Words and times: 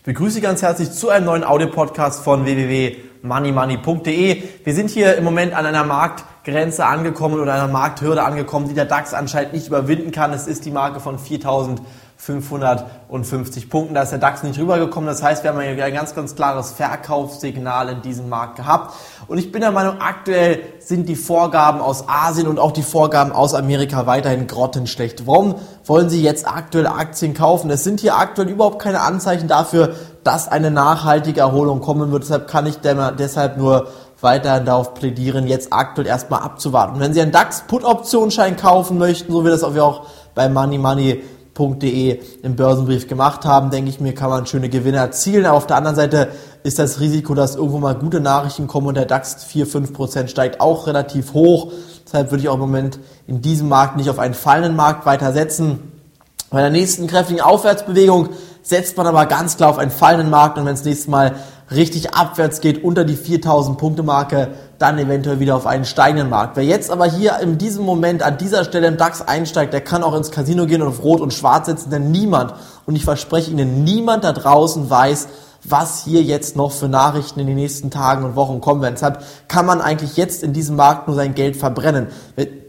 Ich 0.00 0.04
begrüße 0.04 0.36
Sie 0.36 0.40
ganz 0.40 0.62
herzlich 0.62 0.92
zu 0.92 1.10
einem 1.10 1.26
neuen 1.26 1.44
Audio-Podcast 1.44 2.24
von 2.24 2.46
www.moneymoney.de. 2.46 4.42
Wir 4.64 4.74
sind 4.74 4.88
hier 4.88 5.14
im 5.16 5.24
Moment 5.24 5.52
an 5.52 5.66
einer 5.66 5.84
Marktgrenze 6.40 6.86
angekommen 6.86 7.38
oder 7.38 7.52
einer 7.52 7.68
Markthürde 7.68 8.22
angekommen, 8.22 8.68
die 8.68 8.74
der 8.74 8.86
DAX 8.86 9.12
anscheinend 9.12 9.52
nicht 9.52 9.66
überwinden 9.66 10.10
kann. 10.10 10.32
Es 10.32 10.46
ist 10.46 10.64
die 10.64 10.70
Marke 10.70 11.00
von 11.00 11.18
4000 11.18 11.82
550 12.20 13.70
Punkten. 13.70 13.94
Da 13.94 14.02
ist 14.02 14.10
der 14.10 14.18
DAX 14.18 14.42
nicht 14.42 14.58
rübergekommen. 14.58 15.08
Das 15.08 15.22
heißt, 15.22 15.42
wir 15.42 15.50
haben 15.50 15.58
ein 15.58 15.94
ganz, 15.94 16.14
ganz 16.14 16.36
klares 16.36 16.70
Verkaufssignal 16.72 17.88
in 17.88 18.02
diesem 18.02 18.28
Markt 18.28 18.56
gehabt. 18.56 18.94
Und 19.26 19.38
ich 19.38 19.50
bin 19.50 19.62
der 19.62 19.72
Meinung, 19.72 20.02
aktuell 20.02 20.60
sind 20.80 21.08
die 21.08 21.16
Vorgaben 21.16 21.80
aus 21.80 22.04
Asien 22.08 22.46
und 22.46 22.58
auch 22.58 22.72
die 22.72 22.82
Vorgaben 22.82 23.32
aus 23.32 23.54
Amerika 23.54 24.06
weiterhin 24.06 24.46
grottenschlecht. 24.46 25.26
Warum 25.26 25.54
wollen 25.86 26.10
Sie 26.10 26.22
jetzt 26.22 26.46
aktuell 26.46 26.86
Aktien 26.86 27.32
kaufen? 27.32 27.70
Es 27.70 27.84
sind 27.84 28.00
hier 28.00 28.18
aktuell 28.18 28.50
überhaupt 28.50 28.82
keine 28.82 29.00
Anzeichen 29.00 29.48
dafür, 29.48 29.94
dass 30.22 30.46
eine 30.46 30.70
nachhaltige 30.70 31.40
Erholung 31.40 31.80
kommen 31.80 32.12
wird. 32.12 32.24
Deshalb 32.24 32.48
kann 32.48 32.66
ich 32.66 32.80
deshalb 32.80 33.56
nur 33.56 33.88
weiterhin 34.22 34.64
darauf 34.64 34.94
plädieren, 34.94 35.46
jetzt 35.46 35.72
aktuell 35.72 36.06
erstmal 36.06 36.42
abzuwarten. 36.42 36.94
Und 36.94 37.00
wenn 37.00 37.14
Sie 37.14 37.20
einen 37.20 37.32
DAX-Put-Optionsschein 37.32 38.56
kaufen 38.56 38.98
möchten, 38.98 39.32
so 39.32 39.44
wie 39.44 39.50
das 39.50 39.62
auch 39.62 40.06
bei 40.34 40.48
Money 40.48 40.78
Money 40.78 41.22
www.börsenbrief.de 41.60 42.20
im 42.42 42.56
Börsenbrief 42.56 43.08
gemacht 43.08 43.44
haben, 43.44 43.70
denke 43.70 43.90
ich 43.90 44.00
mir, 44.00 44.14
kann 44.14 44.30
man 44.30 44.46
schöne 44.46 44.68
Gewinne 44.68 44.98
erzielen. 44.98 45.46
Aber 45.46 45.56
auf 45.56 45.66
der 45.66 45.76
anderen 45.76 45.96
Seite 45.96 46.28
ist 46.62 46.78
das 46.78 47.00
Risiko, 47.00 47.34
dass 47.34 47.56
irgendwo 47.56 47.78
mal 47.78 47.94
gute 47.94 48.20
Nachrichten 48.20 48.66
kommen 48.66 48.88
und 48.88 48.96
der 48.96 49.06
DAX 49.06 49.44
4, 49.44 49.66
5 49.66 49.92
Prozent 49.92 50.30
steigt, 50.30 50.60
auch 50.60 50.86
relativ 50.86 51.34
hoch. 51.34 51.72
Deshalb 52.06 52.30
würde 52.30 52.42
ich 52.42 52.48
auch 52.48 52.54
im 52.54 52.60
Moment 52.60 52.98
in 53.26 53.40
diesem 53.42 53.68
Markt 53.68 53.96
nicht 53.96 54.10
auf 54.10 54.18
einen 54.18 54.34
fallenden 54.34 54.76
Markt 54.76 55.06
weiter 55.06 55.32
setzen. 55.32 55.92
Bei 56.50 56.60
der 56.60 56.70
nächsten 56.70 57.06
kräftigen 57.06 57.40
Aufwärtsbewegung 57.40 58.30
setzt 58.62 58.96
man 58.96 59.06
aber 59.06 59.26
ganz 59.26 59.56
klar 59.56 59.70
auf 59.70 59.78
einen 59.78 59.92
fallenden 59.92 60.30
Markt 60.30 60.58
und 60.58 60.66
wenn 60.66 60.74
es 60.74 60.84
nächstes 60.84 61.08
Mal 61.08 61.34
richtig 61.70 62.14
abwärts 62.14 62.60
geht, 62.60 62.82
unter 62.82 63.04
die 63.04 63.16
4000 63.16 63.78
Punkte 63.78 64.02
Marke, 64.02 64.48
dann 64.78 64.98
eventuell 64.98 65.40
wieder 65.40 65.56
auf 65.56 65.66
einen 65.66 65.84
steigenden 65.84 66.28
Markt. 66.28 66.56
Wer 66.56 66.64
jetzt 66.64 66.90
aber 66.90 67.06
hier 67.06 67.38
in 67.40 67.58
diesem 67.58 67.84
Moment 67.84 68.22
an 68.22 68.38
dieser 68.38 68.64
Stelle 68.64 68.88
im 68.88 68.96
DAX 68.96 69.22
einsteigt, 69.22 69.72
der 69.72 69.80
kann 69.80 70.02
auch 70.02 70.14
ins 70.14 70.30
Casino 70.30 70.66
gehen 70.66 70.82
und 70.82 70.88
auf 70.88 71.02
Rot 71.02 71.20
und 71.20 71.32
Schwarz 71.32 71.66
setzen, 71.66 71.90
denn 71.90 72.10
niemand, 72.10 72.54
und 72.86 72.96
ich 72.96 73.04
verspreche 73.04 73.50
Ihnen, 73.50 73.84
niemand 73.84 74.24
da 74.24 74.32
draußen 74.32 74.90
weiß, 74.90 75.28
was 75.64 76.04
hier 76.04 76.22
jetzt 76.22 76.56
noch 76.56 76.72
für 76.72 76.88
Nachrichten 76.88 77.40
in 77.40 77.46
den 77.46 77.56
nächsten 77.56 77.90
Tagen 77.90 78.24
und 78.24 78.36
Wochen 78.36 78.60
kommen 78.60 78.82
werden. 78.82 78.94
Deshalb 78.94 79.22
kann 79.48 79.66
man 79.66 79.80
eigentlich 79.80 80.16
jetzt 80.16 80.42
in 80.42 80.52
diesem 80.52 80.76
Markt 80.76 81.06
nur 81.06 81.16
sein 81.16 81.34
Geld 81.34 81.56
verbrennen 81.56 82.08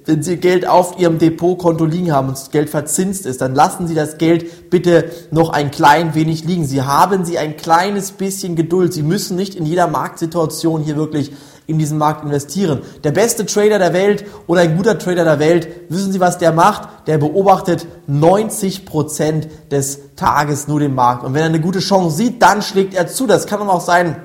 wenn 0.06 0.23
Sie 0.23 0.38
Geld 0.38 0.67
auf 0.67 1.00
Ihrem 1.00 1.19
Depotkonto 1.19 1.86
liegen 1.86 2.12
haben 2.12 2.30
und 2.30 2.38
das 2.38 2.52
Geld 2.52 2.69
verzinst 2.69 3.25
ist, 3.25 3.42
dann 3.42 3.53
lassen 3.53 3.88
Sie 3.88 3.95
das 3.95 4.17
Geld 4.17 4.69
bitte 4.69 5.12
noch 5.31 5.50
ein 5.50 5.72
klein 5.72 6.16
wenig 6.16 6.44
liegen. 6.44 6.66
Sie 6.66 6.81
haben 6.81 7.25
Sie 7.25 7.38
ein 7.38 7.58
kleines 7.58 8.12
bisschen 8.12 8.56
Geduld. 8.56 8.94
Sie 8.94 9.03
müssen 9.03 9.36
nicht 9.36 9.56
in 9.56 9.66
jeder 9.66 9.88
Marktsituation 9.88 10.81
hier 10.81 10.95
wirklich 10.95 11.31
in 11.67 11.78
diesen 11.78 11.98
Markt 11.98 12.23
investieren. 12.23 12.81
Der 13.04 13.12
beste 13.12 13.45
Trader 13.45 13.80
der 13.80 13.94
Welt 13.94 14.26
oder 14.48 14.62
ein 14.62 14.76
guter 14.76 14.98
Trader 14.98 15.23
der 15.23 15.40
Welt, 15.40 15.68
wissen 15.90 16.12
Sie, 16.12 16.20
was 16.20 16.38
der 16.38 16.52
macht? 16.52 16.90
Der 17.08 17.18
beobachtet 17.18 17.88
90 18.08 18.86
Prozent 18.86 19.48
des 19.72 20.16
Tages 20.16 20.68
nur 20.68 20.80
den 20.80 20.95
Markt. 20.95 21.23
Und 21.23 21.34
wenn 21.34 21.42
er 21.42 21.48
eine 21.48 21.62
gute 21.62 21.80
Chance 21.80 22.18
sieht, 22.18 22.42
dann 22.42 22.62
schlägt 22.62 22.94
er 22.94 23.08
zu. 23.08 23.28
Das 23.28 23.48
kann 23.48 23.62
aber 23.62 23.73
auch 23.73 23.81
sein, 23.81 24.18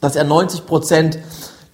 dass 0.00 0.16
er 0.16 0.24
90 0.24 0.66
Prozent 0.66 1.18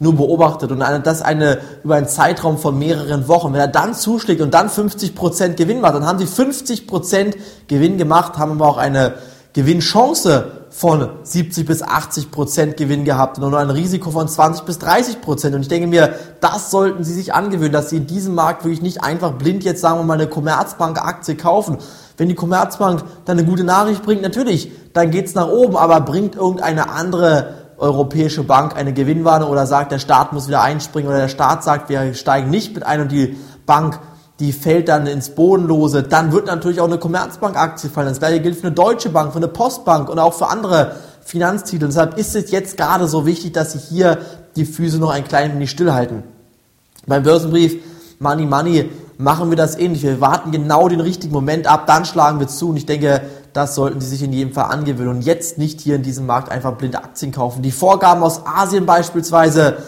nur 0.00 0.14
beobachtet 0.14 0.70
und 0.70 0.78
das 0.78 1.23
eine 1.23 1.58
über 1.83 1.97
einen 1.97 2.06
Zeitraum 2.06 2.56
von 2.58 2.78
mehreren 2.78 3.27
Wochen. 3.27 3.52
Wenn 3.52 3.61
er 3.61 3.67
dann 3.67 3.95
zuschlägt 3.95 4.41
und 4.41 4.55
dann 4.55 4.69
50% 4.69 5.55
Gewinn 5.55 5.80
macht, 5.80 5.95
dann 5.95 6.06
haben 6.06 6.20
sie 6.20 6.27
50% 6.27 7.34
Gewinn 7.67 7.98
gemacht, 7.98 8.39
haben 8.39 8.52
aber 8.52 8.68
auch 8.68 8.77
eine 8.77 9.14
Gewinnchance 9.55 10.58
von 10.70 11.08
70 11.23 11.67
bis 11.67 11.83
80% 11.83 12.74
Gewinn 12.74 13.05
gehabt 13.05 13.39
und 13.39 13.51
nur 13.51 13.58
ein 13.58 13.70
Risiko 13.70 14.11
von 14.11 14.29
20 14.29 14.64
bis 14.64 14.79
30% 14.79 15.55
Und 15.55 15.62
ich 15.62 15.68
denke 15.68 15.86
mir, 15.86 16.14
das 16.40 16.70
sollten 16.70 17.05
Sie 17.05 17.14
sich 17.14 17.34
angewöhnen, 17.34 17.73
dass 17.73 17.90
Sie 17.90 17.96
in 17.96 18.06
diesem 18.06 18.34
Markt 18.34 18.64
wirklich 18.64 18.83
nicht 18.83 19.02
einfach 19.02 19.33
blind 19.33 19.64
jetzt, 19.64 19.80
sagen 19.80 19.98
wir 19.98 20.05
mal, 20.05 20.14
eine 20.14 20.27
Commerzbank-Aktie 20.27 21.36
kaufen. 21.36 21.78
Wenn 22.17 22.28
die 22.28 22.34
Commerzbank 22.34 23.02
dann 23.24 23.39
eine 23.39 23.46
gute 23.46 23.64
Nachricht 23.64 24.02
bringt, 24.02 24.23
natürlich, 24.23 24.70
dann 24.92 25.11
geht's 25.11 25.34
nach 25.34 25.48
oben, 25.48 25.77
aber 25.77 26.01
bringt 26.01 26.34
irgendeine 26.34 26.90
andere 26.90 27.55
europäische 27.78 28.42
Bank 28.42 28.77
eine 28.77 28.92
Gewinnwarnung 28.92 29.51
oder 29.51 29.67
sagt, 29.67 29.92
der 29.92 30.01
Staat 30.01 30.33
muss 30.33 30.48
wieder 30.48 30.62
einspringen 30.62 31.08
oder 31.08 31.20
der 31.20 31.28
Staat 31.28 31.62
sagt, 31.62 31.89
wir 31.89 32.12
steigen 32.14 32.51
nicht 32.51 32.74
mit 32.74 32.84
ein 32.84 33.01
und 33.01 33.12
die 33.12 33.39
Bank, 33.67 34.01
die 34.41 34.53
fällt 34.53 34.89
dann 34.89 35.07
ins 35.07 35.31
Bodenlose, 35.31 36.03
dann 36.05 36.33
wird 36.33 36.47
natürlich 36.47 36.81
auch 36.81 36.87
eine 36.87 36.99
Commerzbank-Aktie 36.99 37.91
fallen. 37.91 38.09
Das 38.09 38.21
gleiche 38.21 38.41
gilt 38.41 38.57
für 38.57 38.69
eine 38.69 38.77
Deutsche 38.77 39.11
Bank, 39.11 39.33
für 39.33 39.39
eine 39.39 39.49
Postbank 39.49 40.09
und 40.09 40.19
auch 40.19 40.35
für 40.35 40.49
andere 40.49 40.97
Finanztitel. 41.25 41.87
Deshalb 41.87 42.17
ist 42.17 42.37
es 42.37 42.51
jetzt 42.51 42.77
gerade 42.77 43.09
so 43.09 43.27
wichtig, 43.27 43.53
dass 43.53 43.73
Sie 43.73 43.79
hier 43.79 44.19
die 44.55 44.65
Füße 44.65 44.99
noch 44.99 45.11
ein 45.11 45.25
klein 45.25 45.55
wenig 45.55 45.71
stillhalten. 45.71 46.23
Beim 47.07 47.23
Börsenbrief 47.23 47.77
Money 48.21 48.47
Money 48.47 48.91
machen 49.19 49.51
wir 49.51 49.57
das 49.57 49.77
ähnlich. 49.77 50.03
Wir 50.03 50.21
warten 50.21 50.53
genau 50.53 50.89
den 50.89 51.01
richtigen 51.01 51.33
Moment 51.33 51.67
ab, 51.67 51.87
dann 51.87 52.05
schlagen 52.05 52.39
wir 52.39 52.47
zu 52.47 52.70
und 52.70 52.77
ich 52.77 52.87
denke, 52.87 53.23
das 53.53 53.75
sollten 53.75 54.01
Sie 54.01 54.09
sich 54.09 54.23
in 54.23 54.33
jedem 54.33 54.53
Fall 54.53 54.70
angewöhnen 54.70 55.17
und 55.17 55.23
jetzt 55.23 55.59
nicht 55.59 55.81
hier 55.81 55.97
in 55.97 56.03
diesem 56.03 56.27
Markt 56.27 56.51
einfach 56.51 56.75
blinde 56.75 56.99
Aktien 56.99 57.33
kaufen. 57.33 57.63
Die 57.63 57.73
Vorgaben 57.73 58.23
aus 58.23 58.47
Asien 58.47 58.87
beispielsweise 58.87 59.79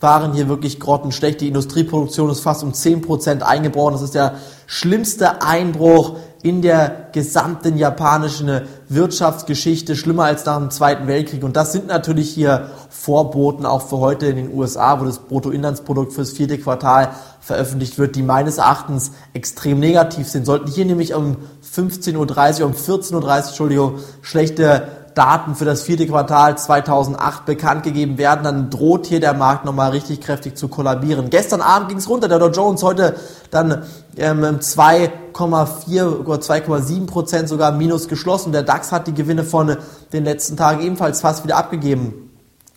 waren 0.00 0.34
hier 0.34 0.48
wirklich 0.48 0.78
grottenschlecht. 0.78 1.40
Die 1.40 1.48
Industrieproduktion 1.48 2.30
ist 2.30 2.40
fast 2.40 2.62
um 2.62 2.72
10% 2.72 3.40
eingebrochen. 3.40 3.94
Das 3.94 4.02
ist 4.02 4.14
der 4.14 4.34
schlimmste 4.66 5.40
Einbruch 5.42 6.18
in 6.42 6.60
der 6.60 7.08
gesamten 7.12 7.76
japanischen 7.76 8.60
Wirtschaftsgeschichte, 8.88 9.96
schlimmer 9.96 10.24
als 10.24 10.44
nach 10.44 10.58
dem 10.58 10.70
Zweiten 10.70 11.06
Weltkrieg. 11.06 11.42
Und 11.42 11.56
das 11.56 11.72
sind 11.72 11.86
natürlich 11.86 12.30
hier 12.30 12.70
Vorboten 12.90 13.64
auch 13.64 13.88
für 13.88 13.98
heute 13.98 14.26
in 14.26 14.36
den 14.36 14.54
USA, 14.54 15.00
wo 15.00 15.04
das 15.06 15.18
Bruttoinlandsprodukt 15.18 16.12
fürs 16.12 16.32
vierte 16.32 16.58
Quartal 16.58 17.10
veröffentlicht 17.40 17.98
wird, 17.98 18.16
die 18.16 18.22
meines 18.22 18.58
Erachtens 18.58 19.12
extrem 19.32 19.80
negativ 19.80 20.28
sind. 20.28 20.44
Sollten 20.44 20.70
hier 20.70 20.84
nämlich 20.84 21.14
um 21.14 21.36
15.30 21.74 22.60
Uhr, 22.60 22.66
um 22.66 22.72
14.30 22.74 23.14
Uhr, 23.14 23.36
Entschuldigung, 23.36 23.94
schlechte 24.20 25.05
Daten 25.16 25.54
für 25.54 25.64
das 25.64 25.82
vierte 25.82 26.06
Quartal 26.06 26.58
2008 26.58 27.46
bekannt 27.46 27.82
gegeben 27.84 28.18
werden, 28.18 28.44
dann 28.44 28.68
droht 28.68 29.06
hier 29.06 29.18
der 29.18 29.32
Markt 29.32 29.64
nochmal 29.64 29.90
richtig 29.92 30.20
kräftig 30.20 30.58
zu 30.58 30.68
kollabieren. 30.68 31.30
Gestern 31.30 31.62
Abend 31.62 31.88
ging 31.88 31.96
es 31.96 32.08
runter, 32.10 32.28
der 32.28 32.38
Dow 32.38 32.50
Jones 32.50 32.82
heute 32.82 33.16
dann 33.50 33.84
ähm, 34.18 34.42
2,4 34.42 36.18
oder 36.18 36.36
2,7 36.36 37.06
Prozent 37.06 37.48
sogar 37.48 37.72
minus 37.72 38.08
geschlossen. 38.08 38.52
Der 38.52 38.62
DAX 38.62 38.92
hat 38.92 39.06
die 39.06 39.14
Gewinne 39.14 39.44
von 39.44 39.78
den 40.12 40.24
letzten 40.24 40.58
Tagen 40.58 40.82
ebenfalls 40.82 41.22
fast 41.22 41.44
wieder 41.44 41.56
abgegeben. 41.56 42.30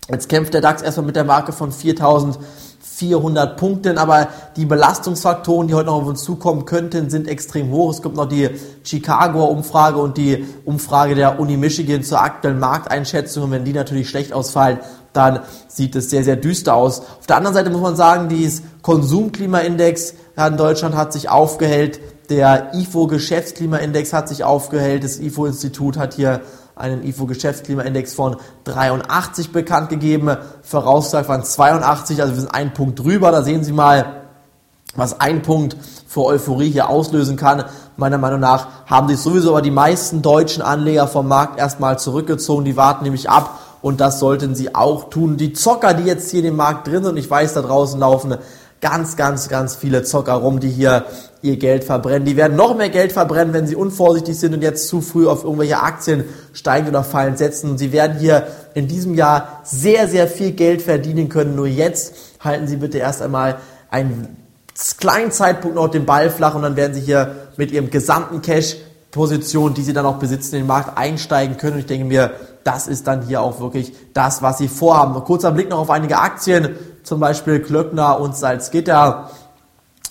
Jetzt 0.10 0.30
kämpft 0.30 0.54
der 0.54 0.62
DAX 0.62 0.82
erstmal 0.82 1.08
mit 1.08 1.18
der 1.18 1.26
Marke 1.26 1.52
von 1.52 1.74
4000 1.74 2.40
400 2.82 3.58
Punkten, 3.58 3.98
aber 3.98 4.30
die 4.56 4.66
Belastungsfaktoren, 4.66 5.68
die 5.68 5.74
heute 5.74 5.88
noch 5.88 6.02
auf 6.02 6.08
uns 6.08 6.24
zukommen 6.24 6.66
könnten, 6.66 7.10
sind 7.10 7.28
extrem 7.28 7.72
hoch. 7.72 7.92
Es 7.92 8.02
gibt 8.02 8.16
noch 8.16 8.28
die 8.28 8.50
Chicagoer 8.84 9.50
Umfrage 9.50 9.98
und 10.00 10.18
die 10.18 10.46
Umfrage 10.66 11.16
der 11.16 11.40
Uni 11.40 11.58
Michigan 11.58 12.04
zur 12.04 12.22
aktuellen 12.22 12.60
Markteinschätzung. 12.60 13.46
Und 13.46 13.52
wenn 13.52 13.66
die 13.66 13.74
natürlich 13.74 14.10
schlecht 14.10 14.34
ausfallen, 14.34 14.80
dann 15.14 15.40
sieht 15.68 15.96
es 15.96 16.10
sehr, 16.10 16.24
sehr 16.24 16.36
düster 16.36 16.76
aus. 16.76 17.02
Auf 17.02 17.28
der 17.28 17.38
anderen 17.38 17.56
Seite 17.56 17.70
muss 17.70 17.82
man 17.82 17.96
sagen, 17.96 18.30
dieses 18.30 18.62
Konsumklimaindex 18.82 20.14
in 20.38 20.58
Deutschland 20.58 20.96
hat 20.96 21.12
sich 21.12 21.30
aufgehellt. 21.30 22.00
Der 22.30 22.74
IFO 22.76 23.08
Geschäftsklimaindex 23.08 24.14
hat 24.14 24.30
sich 24.30 24.44
aufgehellt. 24.44 25.04
Das 25.04 25.20
IFO 25.20 25.48
Institut 25.48 25.98
hat 25.98 26.14
hier 26.14 26.42
einen 26.80 27.04
IFO-Geschäftsklimaindex 27.04 28.14
von 28.14 28.38
83 28.64 29.52
bekannt 29.52 29.90
gegeben. 29.90 30.36
Voraussagt 30.64 31.28
waren 31.28 31.44
82, 31.44 32.22
also 32.22 32.34
wir 32.34 32.42
sind 32.42 32.54
einen 32.54 32.74
Punkt 32.74 33.00
drüber. 33.00 33.32
Da 33.32 33.44
sehen 33.44 33.64
Sie 33.64 33.74
mal, 33.74 34.22
was 34.96 35.20
ein 35.20 35.42
Punkt 35.42 35.76
für 36.08 36.24
Euphorie 36.24 36.72
hier 36.72 36.90
auslösen 36.90 37.36
kann. 37.36 37.66
Meiner 37.98 38.18
Meinung 38.18 38.40
nach 38.40 38.68
haben 38.86 39.10
sich 39.10 39.20
sowieso 39.20 39.50
aber 39.50 39.62
die 39.62 39.72
meisten 39.72 40.22
deutschen 40.22 40.64
Anleger 40.64 41.08
vom 41.08 41.28
Markt 41.28 41.60
erstmal 41.60 42.00
zurückgezogen. 42.00 42.66
Die 42.66 42.78
warten 42.78 43.04
nämlich 43.04 43.30
ab 43.30 43.60
und 43.82 44.00
das 44.00 44.20
sollten 44.20 44.56
sie 44.56 44.74
auch 44.74 45.10
tun. 45.10 45.38
Die 45.38 45.54
Zocker, 45.54 45.94
die 45.94 46.04
jetzt 46.04 46.32
hier 46.32 46.40
in 46.40 46.46
dem 46.46 46.56
Markt 46.56 46.88
drin 46.88 47.04
sind, 47.04 47.12
und 47.12 47.18
ich 47.18 47.30
weiß, 47.30 47.54
da 47.54 47.62
draußen 47.62 48.00
laufen 48.00 48.38
ganz, 48.82 49.18
ganz, 49.18 49.50
ganz 49.50 49.76
viele 49.76 50.04
Zocker 50.04 50.34
rum, 50.34 50.60
die 50.60 50.70
hier 50.70 51.06
ihr 51.42 51.58
Geld 51.58 51.84
verbrennen. 51.84 52.26
Die 52.26 52.36
werden 52.36 52.58
noch 52.58 52.76
mehr 52.76 52.90
Geld 52.90 53.12
verbrennen, 53.12 53.54
wenn 53.54 53.68
sie 53.68 53.76
unvorsichtig 53.76 54.38
sind 54.38 54.54
und 54.54 54.62
jetzt 54.62 54.88
zu 54.88 55.02
früh 55.02 55.28
auf 55.28 55.44
irgendwelche 55.44 55.82
Aktien 55.82 56.26
steigen 56.54 56.90
oder 56.90 57.04
fallen 57.04 57.38
setzen. 57.38 57.72
Und 57.72 57.78
sie 57.78 57.92
werden 57.92 58.20
hier 58.20 58.48
in 58.74 58.88
diesem 58.88 59.16
Jahr 59.16 59.62
sehr, 59.64 60.08
sehr 60.08 60.28
viel 60.28 60.52
Geld 60.52 60.82
verdienen 60.82 61.30
können. 61.30 61.56
Nur 61.56 61.68
jetzt 61.68 62.14
halten 62.40 62.68
Sie 62.68 62.78
bitte 62.78 62.98
erst 62.98 63.22
einmal 63.22 63.58
einen 63.90 64.38
kleinen 64.98 65.32
Zeitpunkt 65.32 65.76
noch 65.76 65.90
den 65.90 66.06
Ball 66.06 66.30
flach 66.30 66.56
und 66.56 66.62
dann 66.62 66.76
werden 66.76 66.94
Sie 66.94 67.02
hier 67.02 67.36
mit 67.58 67.72
Ihrem 67.72 67.90
gesamten 67.90 68.42
Cash 68.42 68.76
Position, 69.12 69.74
die 69.74 69.82
sie 69.82 69.94
dann 69.94 70.06
auch 70.06 70.18
besitzen, 70.18 70.56
in 70.56 70.62
den 70.62 70.68
Markt 70.68 70.98
einsteigen 70.98 71.58
können. 71.58 71.74
Und 71.74 71.80
ich 71.80 71.86
denke 71.88 72.06
mir, 72.06 72.32
das 72.64 72.88
ist 72.88 73.08
dann 73.08 73.24
hier 73.24 73.42
auch 73.42 73.60
wirklich 73.60 73.94
das, 74.14 74.42
was 74.42 74.60
sie 74.60 74.68
vorhaben. 74.68 75.14
Kurzer 75.24 75.52
Blick 75.52 75.70
noch 75.70 75.80
auf 75.80 75.90
einige 75.90 76.18
Aktien, 76.20 76.76
zum 77.04 77.20
Beispiel 77.20 77.60
Klöckner 77.60 78.20
und 78.20 78.36
Salzgitter. 78.36 79.30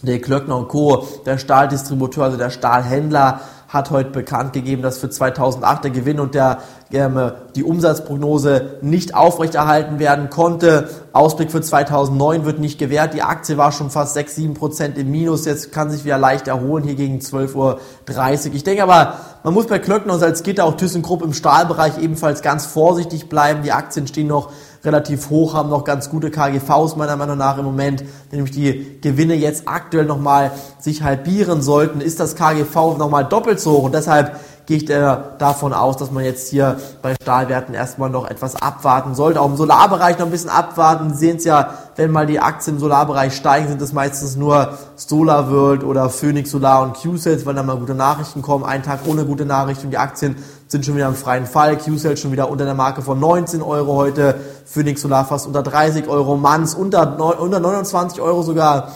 Der 0.03 0.21
Klöckner 0.21 0.57
und 0.57 0.69
Co., 0.69 1.07
der 1.27 1.39
Stahldistributeur, 1.39 2.25
also 2.25 2.37
der 2.37 2.51
Stahlhändler, 2.51 3.41
hat 3.69 3.91
heute 3.91 4.11
bekannt 4.11 4.55
gegeben, 4.55 4.81
dass 4.81 4.97
für 4.97 5.11
2008 5.11 5.85
der 5.85 5.91
Gewinn 5.91 6.21
und 6.21 6.35
der, 6.35 6.63
ähm, 6.91 7.33
die 7.55 7.63
Umsatzprognose 7.63 8.79
nicht 8.81 9.15
aufrechterhalten 9.15 9.99
werden 9.99 10.31
konnte. 10.31 10.89
Ausblick 11.13 11.51
für 11.51 11.61
2009 11.61 12.47
wird 12.47 12.61
nicht 12.61 12.79
gewährt. 12.79 13.13
Die 13.13 13.21
Aktie 13.21 13.59
war 13.59 13.73
schon 13.73 13.91
fast 13.91 14.15
6, 14.15 14.37
7 14.37 14.55
Prozent 14.55 14.97
im 14.97 15.11
Minus. 15.11 15.45
Jetzt 15.45 15.71
kann 15.71 15.91
sich 15.91 16.07
wieder 16.07 16.17
leicht 16.17 16.49
erholen 16.49 16.83
hier 16.83 16.95
gegen 16.95 17.19
12.30 17.19 17.55
Uhr. 17.55 18.55
Ich 18.55 18.65
denke 18.65 18.83
aber, 18.83 19.19
man 19.43 19.53
muss 19.53 19.67
bei 19.67 19.79
Klöckner 19.79 20.15
und 20.15 20.21
Salzgitter, 20.21 20.65
auch 20.65 20.77
ThyssenKrupp 20.77 21.21
im 21.23 21.35
Stahlbereich 21.35 21.99
ebenfalls 21.99 22.41
ganz 22.41 22.65
vorsichtig 22.65 23.29
bleiben. 23.29 23.63
Die 23.63 23.73
Aktien 23.73 24.07
stehen 24.07 24.29
noch 24.29 24.51
relativ 24.85 25.31
hoch, 25.31 25.55
haben 25.55 25.71
noch 25.71 25.85
ganz 25.85 26.11
gute 26.11 26.31
KGVs 26.31 26.97
meiner 26.97 27.17
Meinung 27.17 27.39
nach 27.39 27.59
im 27.59 27.65
Moment, 27.65 28.05
nämlich 28.31 28.53
die 28.53 29.01
Gewinne 29.01 29.35
jetzt 29.35 29.65
aktuell 29.67 30.05
nochmal 30.05 30.53
sich 30.79 31.03
halbieren 31.03 31.63
sollten, 31.63 32.01
ist 32.01 32.21
das 32.21 32.37
KGV 32.37 32.97
nochmal 32.99 33.25
doppelt 33.25 33.61
so 33.61 33.73
hoch. 33.73 33.85
Und 33.85 33.95
deshalb 33.95 34.39
gehe 34.69 34.77
ich 34.77 34.85
davon 34.85 35.73
aus, 35.73 35.97
dass 35.97 36.11
man 36.11 36.25
jetzt 36.25 36.51
hier 36.51 36.79
bei 37.01 37.15
Stahlwerten 37.15 37.75
erstmal 37.75 38.11
noch 38.11 38.29
etwas 38.29 38.55
abwarten 38.55 39.15
sollte. 39.15 39.41
Auch 39.41 39.47
im 39.47 39.57
Solarbereich 39.57 40.19
noch 40.19 40.27
ein 40.27 40.31
bisschen 40.31 40.51
abwarten. 40.51 41.15
Sie 41.15 41.21
sehen 41.21 41.39
es 41.39 41.45
ja, 41.45 41.73
wenn 41.97 42.11
mal 42.11 42.27
die 42.27 42.39
Aktien 42.39 42.77
im 42.77 42.81
Solarbereich 42.81 43.35
steigen, 43.35 43.67
sind 43.69 43.81
es 43.81 43.95
meistens 43.95 44.37
nur 44.37 44.77
SolarWorld 44.97 45.85
oder 45.85 46.11
Phoenix 46.11 46.51
Solar 46.51 46.83
und 46.83 47.01
Q-Sales, 47.01 47.47
weil 47.47 47.55
da 47.55 47.63
mal 47.63 47.79
gute 47.79 47.95
Nachrichten 47.95 48.43
kommen. 48.43 48.63
Ein 48.63 48.83
Tag 48.83 49.01
ohne 49.07 49.25
gute 49.25 49.47
Nachrichten 49.47 49.87
und 49.87 49.93
die 49.93 49.97
Aktien 49.97 50.37
sind 50.67 50.85
schon 50.85 50.97
wieder 50.97 51.09
im 51.09 51.15
freien 51.15 51.47
Fall. 51.47 51.79
Q-Sales 51.79 52.21
schon 52.21 52.33
wieder 52.33 52.51
unter 52.51 52.67
der 52.67 52.75
Marke 52.75 53.01
von 53.01 53.19
19 53.19 53.63
Euro 53.63 53.95
heute. 53.95 54.35
Phoenix 54.67 55.01
Solar 55.01 55.25
fast 55.25 55.47
unter 55.47 55.63
30 55.63 56.09
Euro. 56.09 56.37
Manns 56.37 56.75
unter, 56.75 57.19
unter 57.41 57.59
29 57.59 58.21
Euro 58.21 58.43
sogar. 58.43 58.93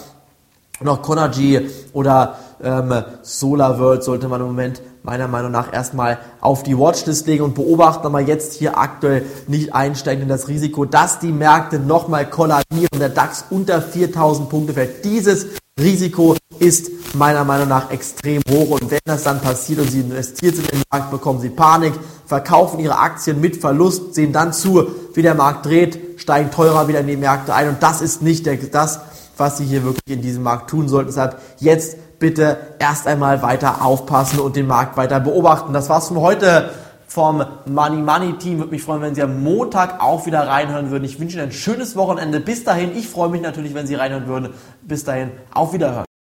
Auch 0.84 1.00
Conergy 1.00 1.70
oder 1.94 2.36
ähm, 2.62 2.92
SolarWorld 3.22 4.02
sollte 4.02 4.28
man 4.28 4.40
im 4.40 4.48
Moment 4.48 4.82
meiner 5.02 5.28
Meinung 5.28 5.50
nach 5.50 5.72
erstmal 5.72 6.18
auf 6.40 6.62
die 6.62 6.78
Watchlist 6.78 7.26
legen 7.26 7.44
und 7.44 7.54
beobachten, 7.54 8.06
aber 8.06 8.20
jetzt 8.20 8.54
hier 8.54 8.78
aktuell 8.78 9.24
nicht 9.48 9.74
einsteigen 9.74 10.22
in 10.22 10.28
das 10.28 10.48
Risiko, 10.48 10.84
dass 10.84 11.18
die 11.18 11.32
Märkte 11.32 11.78
nochmal 11.78 12.28
kollabieren, 12.28 12.98
der 12.98 13.08
DAX 13.08 13.44
unter 13.50 13.82
4000 13.82 14.48
Punkte 14.48 14.74
fällt. 14.74 15.04
Dieses 15.04 15.46
Risiko 15.80 16.36
ist 16.58 16.90
meiner 17.14 17.44
Meinung 17.44 17.68
nach 17.68 17.90
extrem 17.90 18.42
hoch 18.50 18.70
und 18.70 18.90
wenn 18.90 19.00
das 19.04 19.24
dann 19.24 19.40
passiert 19.40 19.80
und 19.80 19.90
Sie 19.90 20.00
investiert 20.00 20.56
sind 20.56 20.70
im 20.70 20.82
Markt, 20.90 21.10
bekommen 21.10 21.40
Sie 21.40 21.50
Panik, 21.50 21.94
verkaufen 22.26 22.78
Ihre 22.78 22.98
Aktien 22.98 23.40
mit 23.40 23.56
Verlust, 23.56 24.14
sehen 24.14 24.32
dann 24.32 24.52
zu, 24.52 24.86
wie 25.14 25.22
der 25.22 25.34
Markt 25.34 25.66
dreht, 25.66 26.20
steigen 26.20 26.50
teurer 26.50 26.88
wieder 26.88 27.00
in 27.00 27.06
die 27.06 27.16
Märkte 27.16 27.54
ein 27.54 27.68
und 27.68 27.82
das 27.82 28.02
ist 28.02 28.22
nicht 28.22 28.46
der, 28.46 28.56
das, 28.56 29.00
was 29.36 29.58
Sie 29.58 29.64
hier 29.64 29.82
wirklich 29.82 30.16
in 30.16 30.22
diesem 30.22 30.42
Markt 30.42 30.70
tun 30.70 30.88
sollten. 30.88 31.08
Deshalb 31.08 31.40
jetzt 31.58 31.96
bitte 32.22 32.56
erst 32.78 33.08
einmal 33.08 33.42
weiter 33.42 33.84
aufpassen 33.84 34.38
und 34.38 34.54
den 34.54 34.68
Markt 34.68 34.96
weiter 34.96 35.18
beobachten. 35.18 35.72
Das 35.72 35.88
war's 35.88 36.06
von 36.06 36.18
heute 36.18 36.70
vom 37.08 37.44
Money 37.66 37.96
Money 37.96 38.38
Team. 38.38 38.58
Würde 38.58 38.70
mich 38.70 38.84
freuen, 38.84 39.02
wenn 39.02 39.14
Sie 39.16 39.22
am 39.22 39.42
Montag 39.42 40.00
auch 40.00 40.24
wieder 40.24 40.46
reinhören 40.46 40.92
würden. 40.92 41.02
Ich 41.02 41.18
wünsche 41.18 41.36
Ihnen 41.36 41.48
ein 41.48 41.52
schönes 41.52 41.96
Wochenende. 41.96 42.38
Bis 42.38 42.62
dahin, 42.62 42.96
ich 42.96 43.08
freue 43.08 43.28
mich 43.28 43.42
natürlich, 43.42 43.74
wenn 43.74 43.88
Sie 43.88 43.96
reinhören 43.96 44.28
würden. 44.28 44.54
Bis 44.82 45.02
dahin, 45.02 45.32
auf 45.52 45.72
Wiederhören. 45.72 46.11